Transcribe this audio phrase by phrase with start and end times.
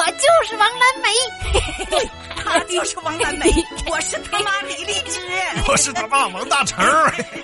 [0.00, 1.10] 我就是王蓝梅。
[1.90, 2.10] 对，
[2.42, 3.50] 他就是王蓝梅，
[3.90, 5.20] 我是他妈李荔枝，
[5.68, 6.82] 我是他爸王大成。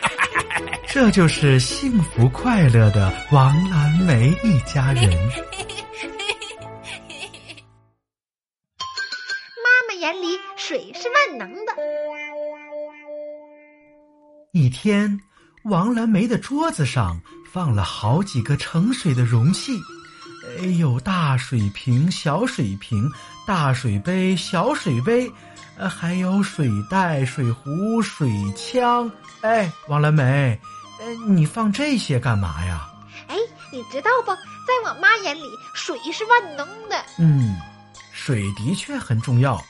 [0.89, 5.05] 这就是幸福快乐的王蓝梅一家人。
[9.61, 11.75] 妈妈眼里水是万能的。
[14.53, 15.21] 一天，
[15.65, 17.21] 王蓝梅的桌子上
[17.53, 19.73] 放了好几个盛水的容器，
[20.79, 23.11] 有大水瓶、小水瓶、
[23.47, 25.31] 大水杯、小水杯，
[25.77, 29.11] 呃，还有水袋、水壶、水枪。
[29.43, 30.59] 哎，王蓝莓，
[31.01, 32.89] 呃，你放这些干嘛呀？
[33.29, 33.37] 哎，
[33.73, 34.33] 你知道不？
[34.33, 35.43] 在我妈眼里，
[35.75, 37.05] 水是万能的。
[37.19, 37.57] 嗯，
[38.13, 39.63] 水的确很重要。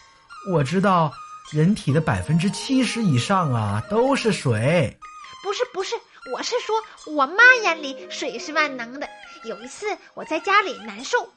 [0.50, 1.12] 我知道。
[1.52, 4.98] 人体的百分之七十以上啊都是水，
[5.44, 5.94] 不是不是，
[6.32, 6.82] 我是说
[7.14, 9.08] 我妈眼里水是万能的。
[9.44, 11.30] 有一次我在家里难受，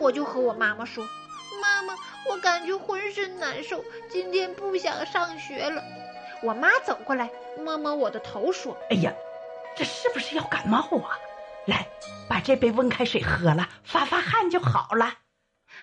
[0.00, 1.06] 我就和我妈妈说
[1.62, 1.94] ：“妈妈，
[2.28, 5.82] 我感觉浑身难受，今天不想上学了。”
[6.42, 9.12] 我妈走过来摸摸我的头说：“哎呀，
[9.76, 11.16] 这是不是要感冒啊？
[11.66, 11.86] 来，
[12.28, 15.14] 把这杯温开水喝了，发发汗就好了。”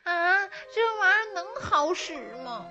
[0.03, 2.65] 啊，这玩意儿能好使吗？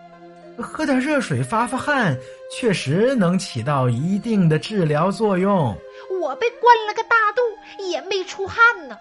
[0.59, 2.17] 喝点热水发发汗，
[2.51, 5.77] 确实能起到一定的治疗作用。
[6.21, 7.43] 我被灌了个大肚，
[7.85, 8.97] 也没出汗呢。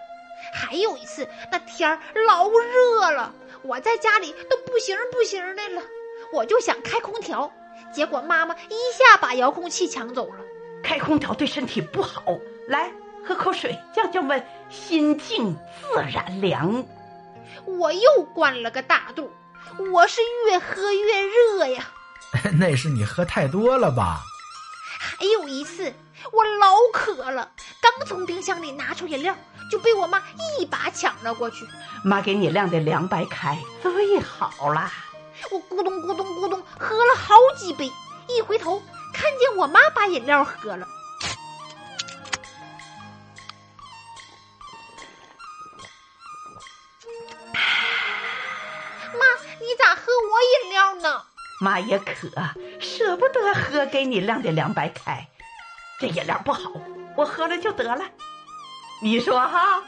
[0.54, 5.82] 还有一次，那天儿老热了，我在家里都不行不行的了，
[6.34, 7.52] 我就想开空调，
[7.94, 10.40] 结果妈妈一下把遥控器抢走了。
[10.84, 12.24] 开空调对身体不好，
[12.68, 12.92] 来
[13.24, 16.84] 喝口水降降温，心静自然凉。
[17.66, 19.30] 我又灌了个大肚。
[19.92, 21.84] 我是越喝越热呀，
[22.60, 24.22] 那是你喝太多了吧？
[25.00, 25.94] 还有一次，
[26.32, 27.52] 我老渴了，
[27.82, 29.36] 刚从冰箱里拿出饮料，
[29.70, 30.22] 就被我妈
[30.60, 31.68] 一把抢了过去。
[32.04, 34.92] 妈给你晾的凉白开最好了，
[35.52, 37.92] 我咕咚咕咚咕咚喝了好几杯，
[38.28, 38.82] 一回头
[39.14, 40.88] 看见我妈把饮料喝了。
[51.62, 52.28] 妈也渴，
[52.80, 55.28] 舍不得喝给你晾的凉白开，
[56.00, 56.72] 这饮料不好，
[57.16, 58.04] 我喝了就得了。
[59.00, 59.84] 你说哈？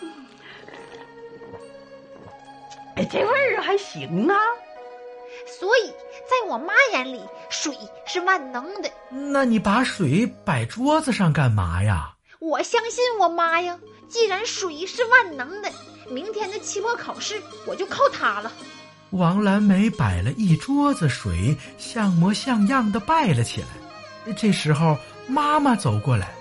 [2.95, 4.37] 哎，这味儿还行啊。
[5.59, 7.19] 所以在我妈眼里，
[7.49, 7.75] 水
[8.05, 8.91] 是万能的。
[9.09, 12.13] 那你把水摆桌子上干嘛呀？
[12.39, 13.79] 我相信我妈呀。
[14.07, 15.71] 既然水是万能的，
[16.07, 18.51] 明天的期末考试我就靠它了。
[19.13, 23.67] 王蓝梅摆了一桌子水，像模像样的拜了起来。
[24.33, 24.97] 这时候，
[25.27, 26.31] 妈妈走过来，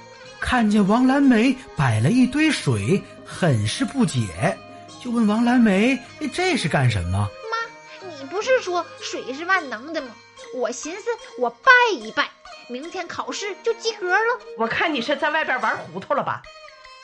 [0.40, 4.56] 看见王蓝梅摆了一堆水，很是不解，
[5.02, 5.98] 就问王蓝梅
[6.32, 10.08] ：“这是干什么？”妈，你不是说水是万能的吗？
[10.54, 12.30] 我寻思我拜一拜，
[12.68, 14.40] 明天考试就及格了。
[14.56, 16.40] 我看你是在外边玩糊涂了吧？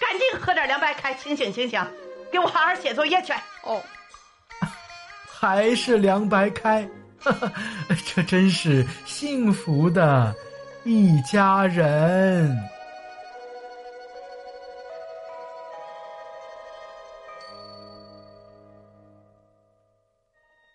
[0.00, 1.86] 赶紧喝点凉白开，清醒清醒，
[2.32, 3.34] 给我好好写作业去。
[3.64, 3.82] 哦。
[5.40, 6.84] 还是凉白开，
[8.04, 10.34] 这真是幸福的
[10.82, 12.58] 一家人。